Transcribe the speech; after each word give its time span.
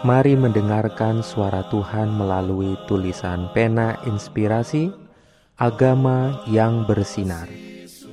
Mari 0.00 0.32
mendengarkan 0.32 1.20
suara 1.20 1.60
Tuhan 1.68 2.16
melalui 2.16 2.72
tulisan 2.88 3.52
pena 3.52 4.00
inspirasi 4.08 4.88
Agama 5.60 6.40
yang 6.48 6.88
bersinar. 6.88 7.44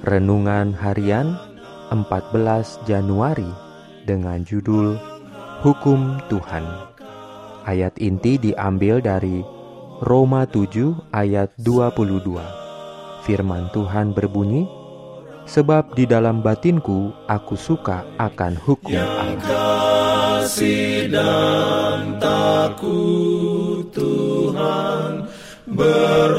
Renungan 0.00 0.72
harian 0.72 1.36
14 1.92 2.88
Januari 2.88 3.44
dengan 4.08 4.40
judul 4.48 4.96
Hukum 5.60 6.24
Tuhan. 6.32 6.64
Ayat 7.68 8.00
inti 8.00 8.40
diambil 8.40 9.04
dari 9.04 9.44
Roma 10.00 10.48
7 10.48 11.12
ayat 11.12 11.52
22. 11.60 12.32
Firman 13.28 13.68
Tuhan 13.76 14.16
berbunyi, 14.16 14.64
Sebab 15.44 15.92
di 15.92 16.08
dalam 16.08 16.40
batinku 16.40 17.12
aku 17.28 17.52
suka 17.60 18.08
akan 18.16 18.56
hukum 18.56 18.96
Allah. 18.96 19.93
Kasih 20.44 21.08
dan 21.08 22.20
takut 22.20 23.88
Tuhan 23.96 25.24
beroleh 25.64 26.36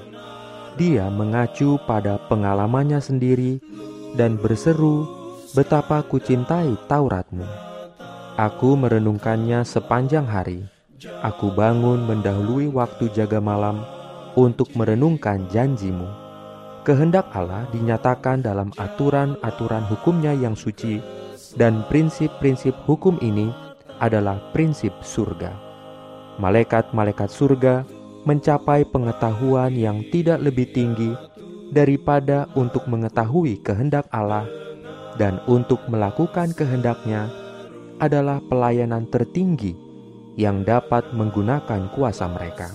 Dia 0.77 1.09
mengacu 1.09 1.81
pada 1.89 2.21
pengalamannya 2.29 3.01
sendiri 3.01 3.57
dan 4.13 4.37
berseru, 4.37 5.09
"Betapa 5.57 6.05
kucintai 6.05 6.77
Tauratmu! 6.85 7.49
Aku 8.37 8.77
merenungkannya 8.77 9.65
sepanjang 9.65 10.29
hari. 10.29 10.69
Aku 11.25 11.57
bangun 11.57 12.05
mendahului 12.05 12.69
waktu 12.69 13.09
jaga 13.17 13.41
malam 13.41 13.81
untuk 14.37 14.77
merenungkan 14.77 15.49
janjimu." 15.49 16.26
Kehendak 16.87 17.27
Allah 17.34 17.67
dinyatakan 17.75 18.47
dalam 18.47 18.70
aturan-aturan 18.79 19.83
hukumnya 19.91 20.31
yang 20.31 20.55
suci 20.55 21.03
dan 21.59 21.83
prinsip-prinsip 21.91 22.78
hukum 22.87 23.19
ini 23.19 23.51
adalah 23.98 24.39
prinsip 24.55 24.95
surga. 25.03 25.51
Malaikat-malaikat 26.39 27.27
surga 27.27 27.83
mencapai 28.23 28.87
pengetahuan 28.87 29.75
yang 29.75 30.06
tidak 30.15 30.39
lebih 30.39 30.70
tinggi 30.70 31.11
daripada 31.75 32.47
untuk 32.55 32.87
mengetahui 32.87 33.59
kehendak 33.66 34.06
Allah 34.15 34.47
dan 35.19 35.43
untuk 35.50 35.82
melakukan 35.91 36.55
kehendaknya 36.55 37.27
adalah 37.99 38.38
pelayanan 38.47 39.11
tertinggi 39.11 39.75
yang 40.38 40.62
dapat 40.62 41.03
menggunakan 41.11 41.91
kuasa 41.91 42.31
mereka. 42.31 42.71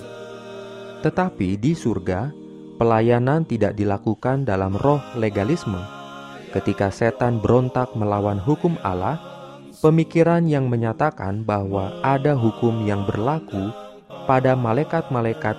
Tetapi 1.00 1.56
di 1.62 1.72
surga, 1.78 2.41
pelayanan 2.81 3.46
tidak 3.46 3.78
dilakukan 3.78 4.42
dalam 4.42 4.74
roh 4.74 4.97
legalisme. 5.14 5.78
Ketika 6.50 6.90
setan 6.90 7.38
berontak 7.38 7.94
melawan 7.94 8.42
hukum 8.42 8.74
Allah, 8.81 9.22
pemikiran 9.86 10.50
yang 10.50 10.66
menyatakan 10.66 11.46
bahwa 11.46 11.94
ada 12.02 12.34
hukum 12.34 12.81
yang 12.90 13.06
berlaku 13.06 13.69
pada 14.25 14.58
malaikat-malaikat 14.58 15.53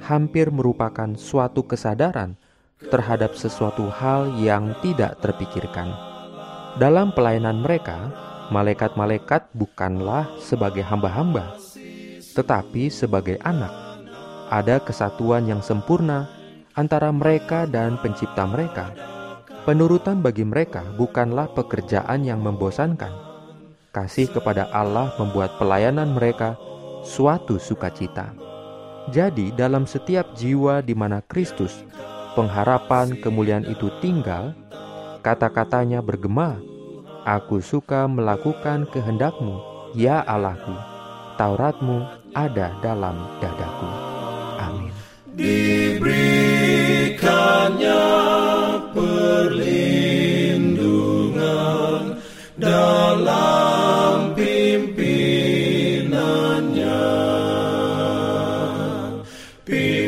hampir 0.00 0.48
merupakan 0.48 1.12
suatu 1.12 1.60
kesadaran 1.60 2.40
terhadap 2.88 3.36
sesuatu 3.36 3.92
hal 3.92 4.32
yang 4.40 4.72
tidak 4.80 5.20
terpikirkan. 5.20 5.92
Dalam 6.80 7.12
pelayanan 7.12 7.60
mereka, 7.60 8.08
malaikat-malaikat 8.48 9.52
bukanlah 9.52 10.24
sebagai 10.40 10.80
hamba-hamba, 10.88 11.52
tetapi 12.32 12.88
sebagai 12.88 13.36
anak. 13.44 13.70
Ada 14.48 14.80
kesatuan 14.80 15.44
yang 15.44 15.60
sempurna 15.60 16.41
antara 16.74 17.12
mereka 17.12 17.68
dan 17.68 18.00
Pencipta 18.00 18.48
mereka. 18.48 18.92
Penurutan 19.62 20.18
bagi 20.18 20.42
mereka 20.42 20.82
bukanlah 20.98 21.46
pekerjaan 21.54 22.26
yang 22.26 22.42
membosankan. 22.42 23.12
Kasih 23.92 24.26
kepada 24.32 24.66
Allah 24.72 25.12
membuat 25.20 25.60
pelayanan 25.60 26.16
mereka 26.16 26.58
suatu 27.06 27.60
sukacita. 27.60 28.34
Jadi, 29.12 29.52
dalam 29.52 29.84
setiap 29.84 30.32
jiwa 30.34 30.80
di 30.80 30.94
mana 30.96 31.20
Kristus, 31.22 31.84
pengharapan 32.32 33.18
kemuliaan 33.20 33.66
itu 33.68 33.90
tinggal, 34.00 34.54
kata-katanya 35.20 36.00
bergema, 36.00 36.58
"Aku 37.26 37.60
suka 37.60 38.08
melakukan 38.08 38.88
kehendakmu, 38.90 39.58
ya 39.92 40.22
Allahku. 40.24 40.74
Tauratmu 41.36 42.06
ada 42.32 42.72
dalam 42.80 43.18
dadaku." 43.42 43.90
Amin. 44.62 44.94
diberikannya 45.32 45.81
dalam 53.12 54.32
pimpinannya. 54.32 55.28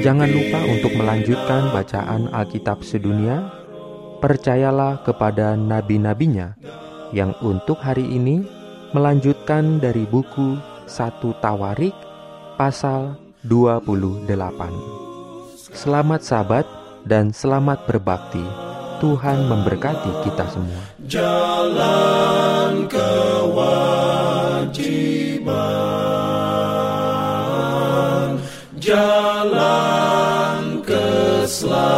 Jangan 0.00 0.28
lupa 0.32 0.60
untuk 0.64 0.96
melanjutkan 0.96 1.68
bacaan 1.68 2.32
Alkitab 2.32 2.80
sedunia. 2.80 3.44
Percayalah 4.24 5.04
kepada 5.04 5.52
nabi-nabinya 5.52 6.56
yang 7.12 7.36
untuk 7.44 7.76
hari 7.76 8.08
ini 8.08 8.40
melanjutkan 8.96 9.84
dari 9.84 10.08
buku 10.08 10.56
1 10.88 11.44
Tawarik 11.44 11.92
pasal 12.56 13.20
28. 13.44 14.24
Selamat 15.76 16.24
sahabat 16.24 16.64
dan 17.04 17.36
selamat 17.36 17.84
berbakti. 17.84 18.63
Tuhan 19.04 19.52
memberkati 19.52 20.24
kita 20.24 20.48
semua. 20.48 20.80
Jalan 21.04 22.88
kewajiban, 22.88 24.00
jalan 28.80 30.80
keselamatan. 30.88 31.93